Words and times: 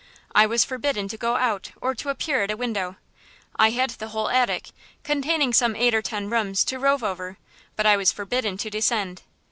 I 0.33 0.47
was 0.47 0.65
forbidden 0.65 1.07
to 1.09 1.15
go 1.17 1.35
out 1.35 1.73
or 1.79 1.93
to 1.93 2.09
appear 2.09 2.41
at 2.41 2.49
a 2.49 2.57
window. 2.57 2.95
I 3.57 3.69
had 3.69 3.91
the 3.91 4.07
whole 4.07 4.29
attic, 4.29 4.71
containing 5.03 5.53
some 5.53 5.75
eight 5.75 5.93
or 5.93 6.01
ten 6.01 6.27
rooms, 6.27 6.65
to 6.65 6.79
rove 6.79 7.03
over, 7.03 7.37
but 7.75 7.85
I 7.85 7.97
was 7.97 8.11
forbidden 8.11 8.57
to 8.57 8.71
descend. 8.71 9.21